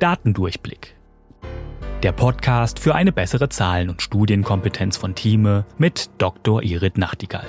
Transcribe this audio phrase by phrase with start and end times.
[0.00, 0.96] Datendurchblick.
[2.02, 6.62] Der Podcast für eine bessere Zahlen- und Studienkompetenz von Thieme mit Dr.
[6.62, 7.44] Irit Nachtigall.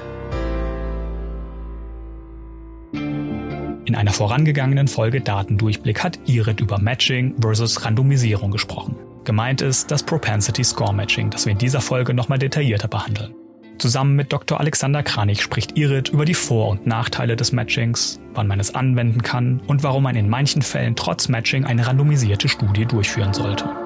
[2.91, 8.97] In einer vorangegangenen Folge Datendurchblick hat Irit über Matching versus Randomisierung gesprochen.
[9.23, 13.33] Gemeint ist das Propensity Score Matching, das wir in dieser Folge nochmal detaillierter behandeln.
[13.81, 14.59] Zusammen mit Dr.
[14.59, 19.23] Alexander Kranich spricht Irit über die Vor- und Nachteile des Matchings, wann man es anwenden
[19.23, 23.80] kann und warum man in manchen Fällen trotz Matching eine randomisierte Studie durchführen sollte.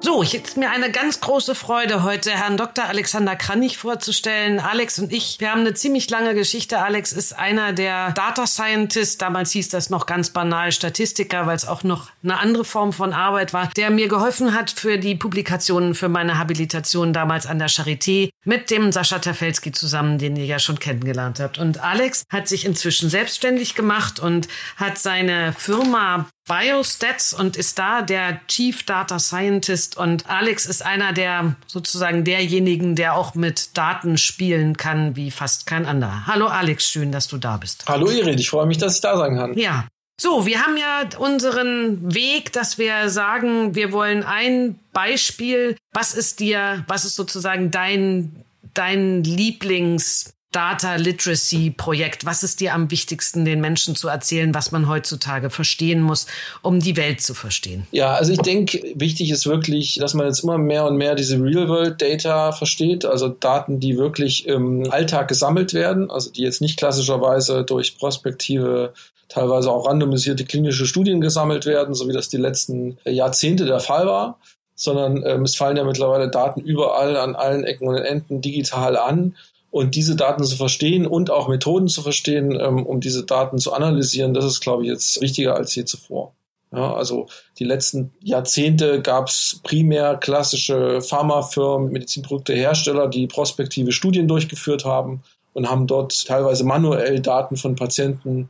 [0.00, 2.84] So, jetzt mir eine ganz große Freude, heute Herrn Dr.
[2.84, 4.60] Alexander Kranich vorzustellen.
[4.60, 6.78] Alex und ich, wir haben eine ziemlich lange Geschichte.
[6.78, 11.66] Alex ist einer der Data Scientists, damals hieß das noch ganz banal Statistiker, weil es
[11.66, 15.96] auch noch eine andere Form von Arbeit war, der mir geholfen hat für die Publikationen
[15.96, 20.60] für meine Habilitation damals an der Charité mit dem Sascha Tafelski zusammen, den ihr ja
[20.60, 21.58] schon kennengelernt habt.
[21.58, 28.02] Und Alex hat sich inzwischen selbstständig gemacht und hat seine Firma Biostats und ist da
[28.02, 34.18] der Chief Data Scientist und Alex ist einer der sozusagen derjenigen, der auch mit Daten
[34.18, 36.26] spielen kann wie fast kein anderer.
[36.26, 37.84] Hallo Alex, schön, dass du da bist.
[37.86, 39.56] Hallo Irid, ich freue mich, dass ich da sein kann.
[39.58, 39.86] Ja.
[40.20, 45.76] So, wir haben ja unseren Weg, dass wir sagen, wir wollen ein Beispiel.
[45.92, 52.24] Was ist dir, was ist sozusagen dein, dein Lieblings Data Literacy Projekt?
[52.24, 56.26] Was ist dir am wichtigsten, den Menschen zu erzählen, was man heutzutage verstehen muss,
[56.62, 57.86] um die Welt zu verstehen?
[57.90, 61.36] Ja, also ich denke, wichtig ist wirklich, dass man jetzt immer mehr und mehr diese
[61.36, 67.64] Real-World-Data versteht, also Daten, die wirklich im Alltag gesammelt werden, also die jetzt nicht klassischerweise
[67.64, 68.94] durch prospektive
[69.28, 74.06] teilweise auch randomisierte klinische Studien gesammelt werden, so wie das die letzten Jahrzehnte der Fall
[74.06, 74.38] war,
[74.74, 79.36] sondern ähm, es fallen ja mittlerweile Daten überall an allen Ecken und Enden digital an
[79.70, 83.72] und diese Daten zu verstehen und auch Methoden zu verstehen, ähm, um diese Daten zu
[83.72, 86.34] analysieren, das ist, glaube ich, jetzt wichtiger als je zuvor.
[86.72, 87.28] Ja, also
[87.58, 95.22] die letzten Jahrzehnte gab es primär klassische Pharmafirmen, Medizinproduktehersteller, die prospektive Studien durchgeführt haben
[95.54, 98.48] und haben dort teilweise manuell Daten von Patienten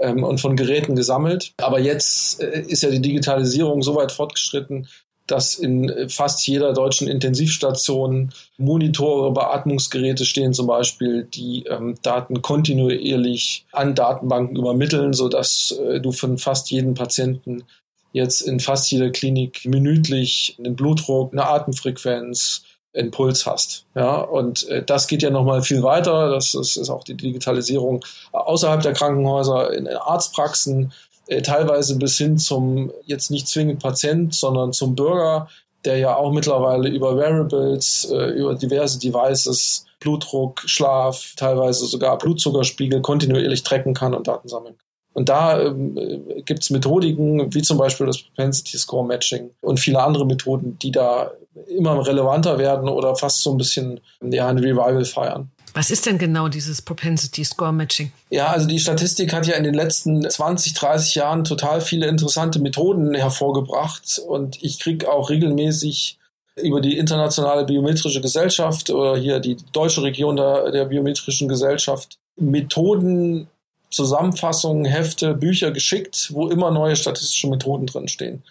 [0.00, 1.52] ähm, und von Geräten gesammelt.
[1.58, 4.88] Aber jetzt äh, ist ja die Digitalisierung so weit fortgeschritten,
[5.30, 13.66] dass in fast jeder deutschen Intensivstation Monitore, Beatmungsgeräte stehen zum Beispiel, die ähm, Daten kontinuierlich
[13.72, 17.64] an Datenbanken übermitteln, sodass äh, du von fast jedem Patienten
[18.12, 22.62] jetzt in fast jeder Klinik minütlich einen Blutdruck, eine Atemfrequenz,
[22.92, 23.84] einen Puls hast.
[23.94, 26.30] Ja, und äh, das geht ja nochmal viel weiter.
[26.30, 31.09] Das ist, ist auch die Digitalisierung außerhalb der Krankenhäuser, in Arztpraxen, äh,
[31.42, 35.48] teilweise bis hin zum jetzt nicht zwingend Patient, sondern zum Bürger,
[35.84, 43.00] der ja auch mittlerweile über Wearables, äh, über diverse Devices Blutdruck, Schlaf, teilweise sogar Blutzuckerspiegel
[43.00, 44.89] kontinuierlich tracken kann und Daten sammeln kann.
[45.20, 49.78] Und da ähm, äh, gibt es Methodiken, wie zum Beispiel das Propensity Score Matching und
[49.78, 51.30] viele andere Methoden, die da
[51.68, 55.50] immer relevanter werden oder fast so ein bisschen ja, ein Revival feiern.
[55.74, 58.12] Was ist denn genau dieses Propensity Score Matching?
[58.30, 62.58] Ja, also die Statistik hat ja in den letzten 20, 30 Jahren total viele interessante
[62.58, 66.18] Methoden hervorgebracht und ich kriege auch regelmäßig
[66.56, 73.48] über die internationale biometrische Gesellschaft oder hier die deutsche Region der, der biometrischen Gesellschaft Methoden,
[73.90, 78.42] Zusammenfassungen, Hefte, Bücher geschickt, wo immer neue statistische Methoden drinstehen.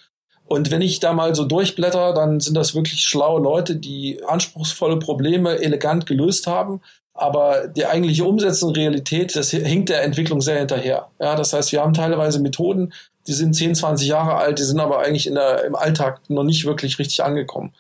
[0.46, 4.98] Und wenn ich da mal so durchblätter, dann sind das wirklich schlaue Leute, die anspruchsvolle
[4.98, 6.82] Probleme elegant gelöst haben
[7.20, 11.10] aber die eigentliche Umsetzung Realität, das hinkt der Entwicklung sehr hinterher.
[11.20, 12.94] Ja, das heißt, wir haben teilweise Methoden,
[13.28, 16.44] die sind 10, 20 Jahre alt, die sind aber eigentlich in der, im Alltag noch
[16.44, 17.74] nicht wirklich richtig angekommen.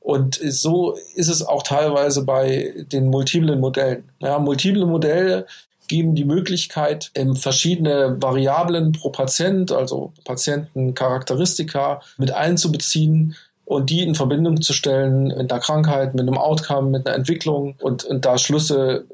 [0.00, 4.10] Und so ist es auch teilweise bei den multiplen Modellen.
[4.20, 5.46] Ja, multiple Modelle
[5.88, 13.34] geben die Möglichkeit, verschiedene Variablen pro Patient, also Patientencharakteristika, mit einzubeziehen
[13.64, 17.74] und die in Verbindung zu stellen mit einer Krankheit, mit einem Outcome, mit einer Entwicklung
[17.80, 19.06] und, und da Schlüsse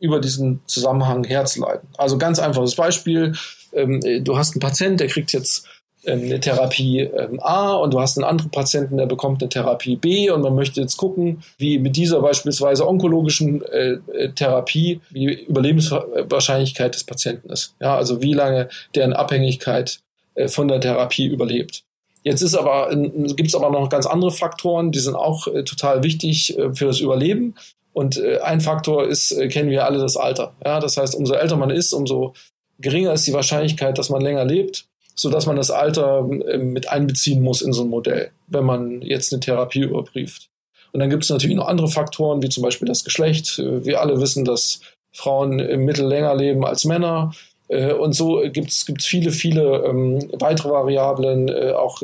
[0.00, 1.88] über diesen Zusammenhang herzuleiten.
[1.96, 3.34] Also ganz einfaches Beispiel.
[3.72, 8.00] Ähm, du hast einen Patient, der kriegt jetzt ähm, eine Therapie ähm, A und du
[8.00, 11.78] hast einen anderen Patienten, der bekommt eine Therapie B und man möchte jetzt gucken, wie
[11.78, 17.74] mit dieser beispielsweise onkologischen äh, äh Therapie die Überlebenswahrscheinlichkeit des Patienten ist.
[17.80, 20.00] Ja, also wie lange deren Abhängigkeit
[20.34, 21.82] äh, von der Therapie überlebt.
[22.22, 26.56] Jetzt ist aber, gibt es aber noch ganz andere Faktoren, die sind auch total wichtig
[26.72, 27.54] für das Überleben.
[27.92, 30.54] Und ein Faktor ist, kennen wir alle, das Alter.
[30.64, 32.32] Ja, das heißt, umso älter man ist, umso
[32.78, 36.88] geringer ist die Wahrscheinlichkeit, dass man länger lebt, so dass man das Alter äh, mit
[36.88, 40.48] einbeziehen muss in so ein Modell, wenn man jetzt eine Therapie überprüft.
[40.92, 43.58] Und dann gibt es natürlich noch andere Faktoren, wie zum Beispiel das Geschlecht.
[43.58, 44.80] Äh, wir alle wissen, dass
[45.12, 47.32] Frauen im Mittel länger leben als Männer.
[47.68, 52.02] Äh, und so gibt es viele, viele ähm, weitere Variablen, auch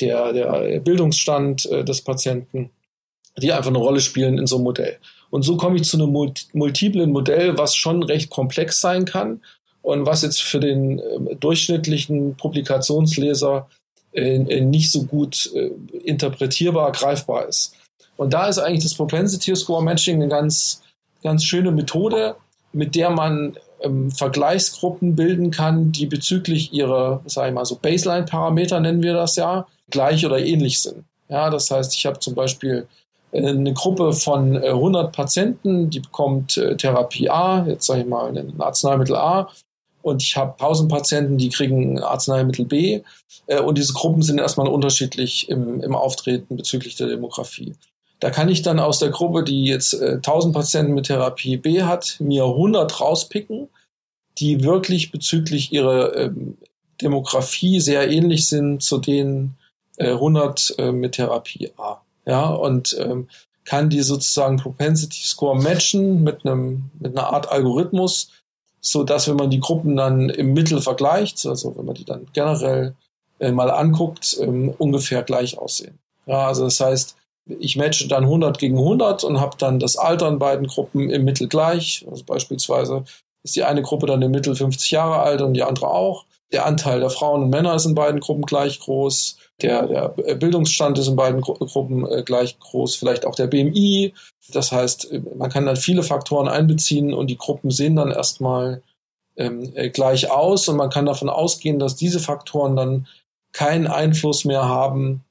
[0.00, 2.70] der, der Bildungsstand des Patienten,
[3.38, 4.98] die einfach eine Rolle spielen in so einem Modell.
[5.30, 6.12] Und so komme ich zu einem
[6.52, 9.40] multiplen Modell, was schon recht komplex sein kann
[9.86, 13.68] und was jetzt für den äh, durchschnittlichen Publikationsleser
[14.12, 15.70] äh, äh, nicht so gut äh,
[16.04, 17.72] interpretierbar, greifbar ist.
[18.16, 20.82] Und da ist eigentlich das Propensity Score Matching eine ganz,
[21.22, 22.34] ganz schöne Methode,
[22.72, 28.80] mit der man ähm, Vergleichsgruppen bilden kann, die bezüglich ihrer, sage ich mal, so Baseline-Parameter
[28.80, 31.04] nennen wir das ja, gleich oder ähnlich sind.
[31.28, 32.88] Ja, das heißt, ich habe zum Beispiel
[33.30, 38.36] äh, eine Gruppe von 100 äh, Patienten, die bekommt Therapie A, jetzt sage ich mal
[38.36, 39.48] ein Arzneimittel A,
[40.06, 43.02] und ich habe 1000 Patienten, die kriegen Arzneimittel B.
[43.64, 47.74] Und diese Gruppen sind erstmal unterschiedlich im, im Auftreten bezüglich der Demografie.
[48.20, 51.82] Da kann ich dann aus der Gruppe, die jetzt äh, 1000 Patienten mit Therapie B
[51.82, 53.68] hat, mir 100 rauspicken,
[54.38, 56.56] die wirklich bezüglich ihrer ähm,
[57.02, 59.54] Demografie sehr ähnlich sind zu den
[59.96, 62.00] äh, 100 äh, mit Therapie A.
[62.26, 63.28] Ja, und ähm,
[63.64, 68.30] kann die sozusagen Propensity Score matchen mit einem mit einer Art Algorithmus,
[68.86, 72.28] so dass wenn man die Gruppen dann im Mittel vergleicht, also wenn man die dann
[72.32, 72.94] generell
[73.40, 75.98] äh, mal anguckt, ähm, ungefähr gleich aussehen.
[76.26, 77.16] Ja, also das heißt,
[77.58, 81.24] ich matche dann 100 gegen 100 und habe dann das Alter in beiden Gruppen im
[81.24, 82.06] Mittel gleich.
[82.08, 83.04] Also beispielsweise
[83.42, 86.24] ist die eine Gruppe dann im Mittel 50 Jahre alt und die andere auch.
[86.52, 89.36] Der Anteil der Frauen und Männer ist in beiden Gruppen gleich groß.
[89.62, 92.94] Der, der Bildungsstand ist in beiden Gru Gruppen äh, gleich groß.
[92.96, 94.14] Vielleicht auch der BMI.
[94.52, 98.82] Das heißt, man kann dann viele Faktoren einbeziehen und die Gruppen sehen dann erstmal
[99.36, 103.06] ähm, äh, gleich aus und man kann davon ausgehen, dass diese Faktoren dann
[103.52, 105.24] keinen Einfluss mehr haben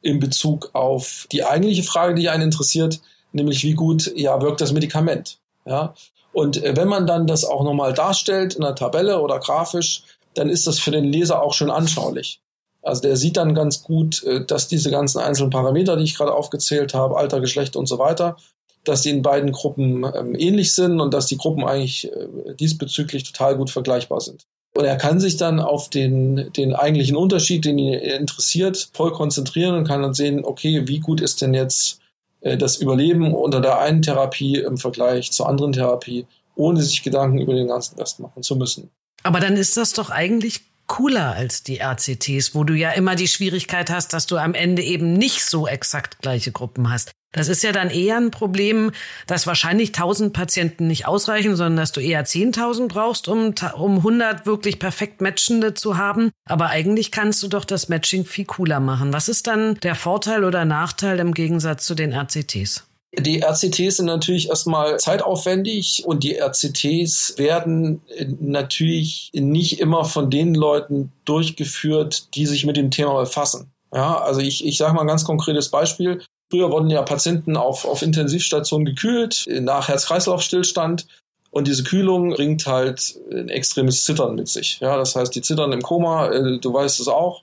[0.00, 3.00] in Bezug auf die eigentliche Frage, die einen interessiert,
[3.32, 5.38] nämlich wie gut ja wirkt das Medikament.
[5.64, 5.94] Ja?
[6.32, 10.02] Und äh, wenn man dann das auch nochmal darstellt in einer Tabelle oder grafisch,
[10.34, 12.40] dann ist das für den Leser auch schön anschaulich.
[12.82, 16.34] Also der sieht dann ganz gut, äh, dass diese ganzen einzelnen Parameter, die ich gerade
[16.34, 18.36] aufgezählt habe, Alter, Geschlecht und so weiter,
[18.84, 23.24] dass die in beiden Gruppen ähm, ähnlich sind und dass die Gruppen eigentlich äh, diesbezüglich
[23.24, 24.46] total gut vergleichbar sind.
[24.74, 29.76] Und er kann sich dann auf den, den eigentlichen Unterschied, den ihn interessiert, voll konzentrieren
[29.76, 32.00] und kann dann sehen, okay, wie gut ist denn jetzt
[32.40, 36.26] äh, das Überleben unter der einen Therapie im Vergleich zur anderen Therapie,
[36.56, 38.90] ohne sich Gedanken über den ganzen Rest machen zu müssen.
[39.22, 43.28] Aber dann ist das doch eigentlich cooler als die RCTs, wo du ja immer die
[43.28, 47.12] Schwierigkeit hast, dass du am Ende eben nicht so exakt gleiche Gruppen hast.
[47.32, 48.92] Das ist ja dann eher ein Problem,
[49.26, 54.44] dass wahrscheinlich 1000 Patienten nicht ausreichen, sondern dass du eher 10.000 brauchst, um, um 100
[54.44, 56.30] wirklich perfekt Matchende zu haben.
[56.46, 59.14] Aber eigentlich kannst du doch das Matching viel cooler machen.
[59.14, 62.84] Was ist dann der Vorteil oder Nachteil im Gegensatz zu den RCTs?
[63.18, 68.00] Die RCTs sind natürlich erstmal zeitaufwendig und die RCTs werden
[68.40, 73.70] natürlich nicht immer von den Leuten durchgeführt, die sich mit dem Thema befassen.
[73.92, 76.22] Ja, also ich, ich sage mal ein ganz konkretes Beispiel.
[76.50, 81.06] Früher wurden ja Patienten auf, auf Intensivstationen gekühlt nach Herz-Kreislauf-Stillstand.
[81.50, 84.80] Und diese Kühlung bringt halt ein extremes Zittern mit sich.
[84.80, 87.42] Ja, das heißt, die zittern im Koma, äh, du weißt es auch.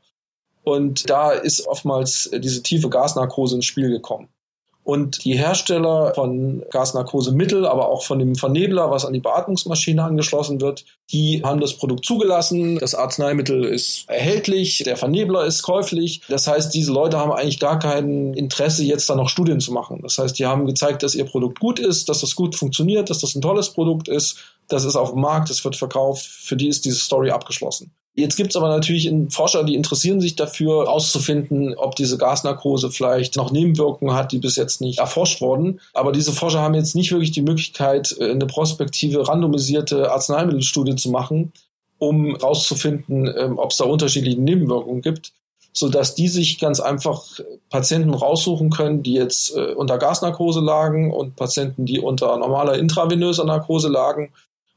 [0.63, 4.27] Und da ist oftmals diese tiefe Gasnarkose ins Spiel gekommen.
[4.89, 10.61] Und die Hersteller von Gasnarkosemittel, aber auch von dem Vernebler, was an die Beatmungsmaschine angeschlossen
[10.61, 12.79] wird, die haben das Produkt zugelassen.
[12.79, 16.21] Das Arzneimittel ist erhältlich, der Vernebler ist käuflich.
[16.27, 19.99] Das heißt, diese Leute haben eigentlich gar kein Interesse, jetzt da noch Studien zu machen.
[20.01, 23.19] Das heißt, die haben gezeigt, dass ihr Produkt gut ist, dass das gut funktioniert, dass
[23.19, 26.25] das ein tolles Produkt ist, das ist auf dem Markt, das wird verkauft.
[26.25, 27.91] Für die ist diese Story abgeschlossen.
[28.19, 33.35] Jetzt gibt es aber natürlich Forscher, die interessieren sich dafür, herauszufinden, ob diese Gasnarkose vielleicht
[33.35, 35.79] noch Nebenwirkungen hat, die bis jetzt nicht erforscht wurden.
[35.93, 41.09] Aber diese Forscher haben jetzt nicht wirklich die Möglichkeit, äh, eine prospektive, randomisierte Arzneimittelstudie zu
[41.09, 41.53] machen,
[41.97, 45.31] um herauszufinden, ähm, ob es da unterschiedliche Nebenwirkungen gibt,
[45.71, 47.23] sodass die sich ganz einfach
[47.69, 53.45] Patienten raussuchen können, die jetzt äh, unter Gasnarkose lagen und Patienten, die unter normaler intravenöser
[53.45, 54.31] Narkose lagen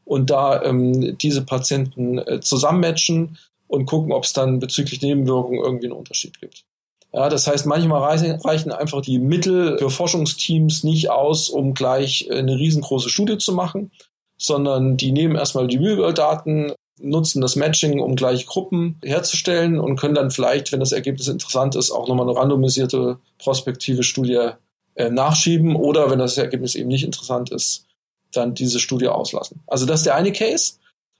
[0.04, 5.86] und da ähm, diese Patienten äh, zusammenmatchen und gucken, ob es dann bezüglich Nebenwirkungen irgendwie
[5.86, 6.64] einen Unterschied gibt.
[7.12, 12.38] Ja, das heißt, manchmal reichen, einfach die Mittel für Forschungsteams nicht aus, um gleich äh,
[12.38, 13.90] eine riesengroße Studie zu machen,
[14.38, 20.14] sondern die nehmen erstmal die Real-World-Daten, nutzen das Matching, um gleiche Gruppen herzustellen und können
[20.14, 24.50] dann vielleicht, wenn das Ergebnis interessant ist, auch nochmal eine randomisierte prospektive Studie
[24.94, 27.86] äh, nachschieben oder wenn das Ergebnis eben nicht interessant ist,
[28.32, 29.60] dann diese Studie auslassen.
[29.66, 30.74] Also das ist der eine Case.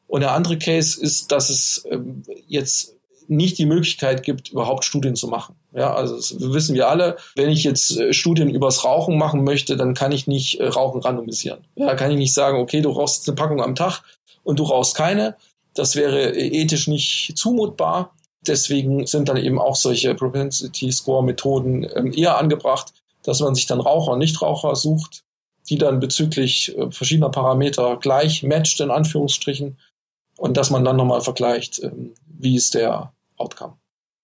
[0.06, 2.94] Und der andere Case ist, dass es ähm, jetzt
[3.28, 5.54] nicht die Möglichkeit gibt, überhaupt Studien zu machen.
[5.74, 7.16] Ja, also das wissen wir alle.
[7.34, 11.00] Wenn ich jetzt äh, Studien übers Rauchen machen möchte, dann kann ich nicht äh, Rauchen
[11.00, 11.60] randomisieren.
[11.76, 14.02] Ja, kann ich nicht sagen, okay, du rauchst eine Packung am Tag
[14.42, 15.36] und du rauchst keine.
[15.74, 18.14] Das wäre ethisch nicht zumutbar.
[18.46, 22.92] Deswegen sind dann eben auch solche Propensity Score Methoden ähm, eher angebracht,
[23.22, 25.24] dass man sich dann Raucher und Nichtraucher sucht,
[25.68, 29.78] die dann bezüglich äh, verschiedener Parameter gleich matcht, in Anführungsstrichen,
[30.36, 33.76] und dass man dann nochmal vergleicht, ähm, wie ist der Outcome.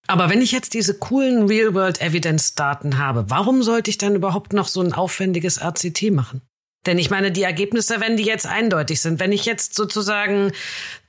[0.09, 4.80] Aber wenn ich jetzt diese coolen Real-World-Evidence-Daten habe, warum sollte ich dann überhaupt noch so
[4.80, 6.40] ein aufwendiges RCT machen?
[6.87, 10.52] Denn ich meine, die Ergebnisse, wenn die jetzt eindeutig sind, wenn ich jetzt sozusagen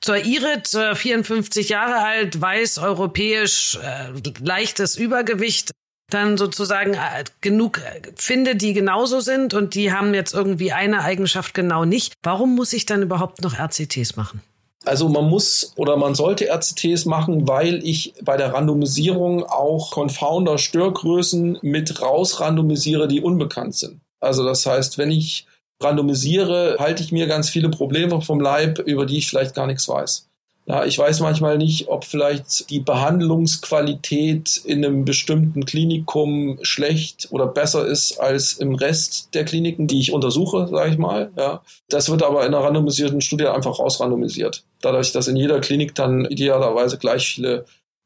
[0.02, 4.12] zur Irit, 54 Jahre alt, weiß, europäisch, äh,
[4.44, 5.72] leichtes Übergewicht,
[6.10, 11.02] dann sozusagen äh, genug äh, finde, die genauso sind und die haben jetzt irgendwie eine
[11.02, 12.14] Eigenschaft genau nicht.
[12.24, 14.42] Warum muss ich dann überhaupt noch RCTs machen?
[14.86, 21.60] Also man muss oder man sollte RCTs machen, weil ich bei der Randomisierung auch Confounder-Störgrößen
[21.62, 24.00] mit rausrandomisiere, die unbekannt sind.
[24.22, 25.48] Also das heißt, wenn ich
[25.82, 29.88] randomisiere, halte ich mir ganz viele Probleme vom Leib, über die ich vielleicht gar nichts
[29.88, 30.29] weiß.
[30.70, 37.48] Ja, ich weiß manchmal nicht, ob vielleicht die Behandlungsqualität in einem bestimmten Klinikum schlecht oder
[37.48, 41.32] besser ist als im Rest der Kliniken, die ich untersuche, sage ich mal.
[41.36, 44.64] Ja, das wird aber in einer randomisierten Studie einfach rausrandomisiert.
[44.82, 47.66] Dadurch, dass in jeder Klinik dann idealerweise gleich viele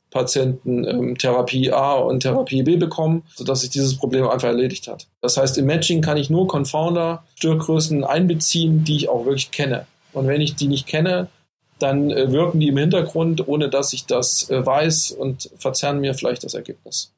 [0.10, 5.08] Patienten ähm, Therapie A und Therapie B bekommen, sodass sich dieses Problem einfach erledigt hat.
[5.20, 9.86] Das heißt, im Matching kann ich nur Confounder, Störgrößen einbeziehen, die ich auch wirklich kenne.
[10.14, 11.28] Und wenn ich die nicht kenne,
[11.84, 16.14] dann äh, wirken die im Hintergrund, ohne dass ich das äh, weiß und verzerren mir
[16.14, 17.12] vielleicht das Ergebnis.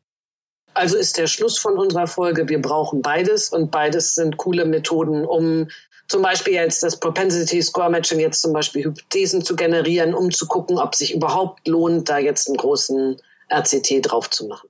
[0.74, 5.24] Also ist der Schluss von unserer Folge, wir brauchen beides und beides sind coole Methoden,
[5.24, 5.69] um
[6.07, 10.45] zum Beispiel jetzt das Propensity Score Matching jetzt zum Beispiel Hypothesen zu generieren, um zu
[10.48, 13.17] gucken, ob sich überhaupt lohnt, da jetzt einen großen
[13.50, 14.67] RCT drauf zu machen.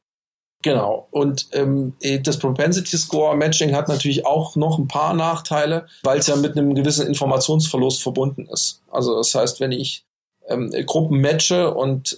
[0.66, 1.08] Genau.
[1.12, 6.18] Und ähm, äh, das Propensity Score Matching hat natürlich auch noch ein paar Nachteile, weil
[6.18, 8.82] es ja mit einem gewissen Informationsverlust verbunden ist.
[8.90, 10.06] Also das heißt, wenn ich
[10.48, 12.18] ähm, Gruppen matche und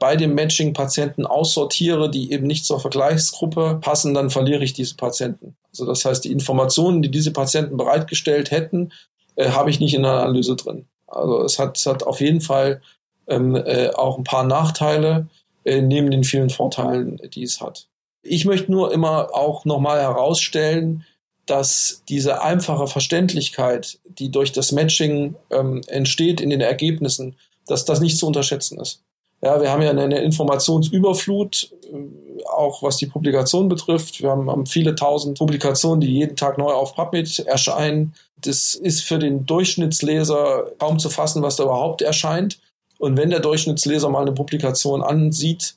[0.00, 4.96] bei dem Matching Patienten aussortiere, die eben nicht zur Vergleichsgruppe passen, dann verliere ich diese
[4.96, 5.56] Patienten.
[5.70, 8.90] Also das heißt, die Informationen, die diese Patienten bereitgestellt hätten,
[9.36, 10.86] äh, habe ich nicht in der Analyse drin.
[11.06, 12.82] Also es hat, es hat auf jeden Fall
[13.28, 15.28] ähm, äh, auch ein paar Nachteile
[15.64, 17.88] äh, neben den vielen Vorteilen, die es hat.
[18.22, 21.04] Ich möchte nur immer auch nochmal herausstellen,
[21.46, 28.00] dass diese einfache Verständlichkeit, die durch das Matching ähm, entsteht in den Ergebnissen, dass das
[28.00, 29.02] nicht zu unterschätzen ist.
[29.42, 34.22] Ja, wir haben ja eine Informationsüberflut, äh, auch was die Publikation betrifft.
[34.22, 38.14] Wir haben, haben viele tausend Publikationen, die jeden Tag neu auf PubMed erscheinen.
[38.40, 42.58] Das ist für den Durchschnittsleser kaum zu fassen, was da überhaupt erscheint.
[42.98, 45.74] Und wenn der Durchschnittsleser mal eine Publikation ansieht,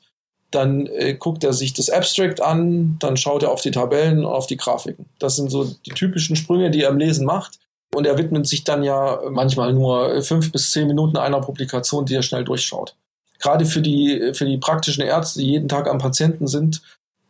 [0.50, 4.32] dann äh, guckt er sich das Abstract an, dann schaut er auf die Tabellen und
[4.32, 5.06] auf die Grafiken.
[5.18, 7.58] Das sind so die typischen Sprünge, die er im Lesen macht.
[7.94, 12.14] Und er widmet sich dann ja manchmal nur fünf bis zehn Minuten einer Publikation, die
[12.14, 12.94] er schnell durchschaut.
[13.38, 16.82] Gerade für die, für die praktischen Ärzte, die jeden Tag am Patienten sind,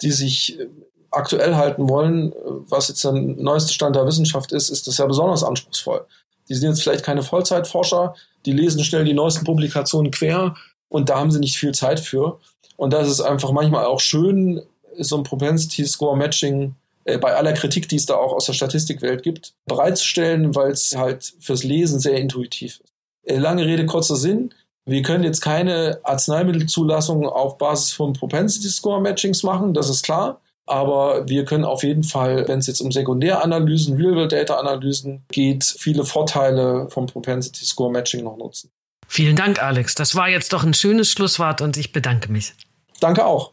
[0.02, 0.66] die sich äh,
[1.10, 2.34] aktuell halten wollen,
[2.68, 6.04] was jetzt der neueste Stand der Wissenschaft ist, ist das ja besonders anspruchsvoll.
[6.48, 8.14] Die sind jetzt vielleicht keine Vollzeitforscher,
[8.46, 10.54] die lesen schnell die neuesten Publikationen quer
[10.88, 12.38] und da haben sie nicht viel Zeit für.
[12.76, 14.62] Und das ist einfach manchmal auch schön,
[14.98, 18.52] so ein Propensity Score Matching äh, bei aller Kritik, die es da auch aus der
[18.52, 22.92] Statistikwelt gibt, bereitzustellen, weil es halt fürs Lesen sehr intuitiv ist.
[23.24, 24.54] Äh, lange Rede, kurzer Sinn.
[24.84, 30.40] Wir können jetzt keine Arzneimittelzulassung auf Basis von Propensity Score Matchings machen, das ist klar.
[30.68, 36.88] Aber wir können auf jeden Fall, wenn es jetzt um Sekundäranalysen, Real-World-Data-Analysen geht, viele Vorteile
[36.90, 38.70] vom Propensity Score Matching noch nutzen.
[39.06, 39.94] Vielen Dank, Alex.
[39.94, 42.52] Das war jetzt doch ein schönes Schlusswort und ich bedanke mich.
[43.00, 43.52] Danke auch.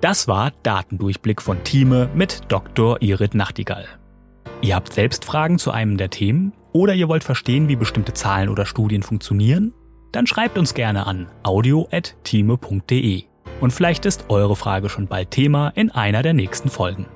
[0.00, 3.00] Das war Datendurchblick von Thieme mit Dr.
[3.02, 3.86] Irit Nachtigall.
[4.62, 8.48] Ihr habt selbst Fragen zu einem der Themen oder ihr wollt verstehen, wie bestimmte Zahlen
[8.48, 9.74] oder Studien funktionieren?
[10.12, 13.24] Dann schreibt uns gerne an audio.thieme.de
[13.60, 17.06] und vielleicht ist eure Frage schon bald Thema in einer der nächsten Folgen.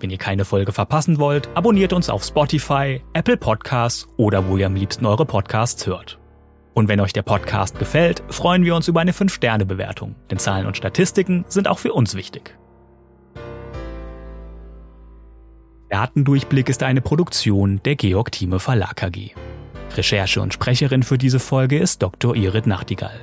[0.00, 4.66] Wenn ihr keine Folge verpassen wollt, abonniert uns auf Spotify, Apple Podcasts oder wo ihr
[4.66, 6.18] am liebsten eure Podcasts hört.
[6.74, 10.76] Und wenn euch der Podcast gefällt, freuen wir uns über eine 5-Sterne-Bewertung, denn Zahlen und
[10.76, 12.58] Statistiken sind auch für uns wichtig.
[15.88, 19.30] Datendurchblick ist eine Produktion der Georg Thieme Verlag AG.
[19.96, 22.34] Recherche und Sprecherin für diese Folge ist Dr.
[22.34, 23.20] Irit Nachtigall.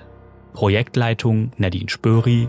[0.53, 2.48] Projektleitung Nadine Spöri,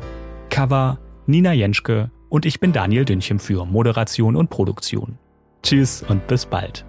[0.50, 5.18] Cover Nina Jenschke und ich bin Daniel Dünchem für Moderation und Produktion.
[5.62, 6.84] Tschüss und bis bald.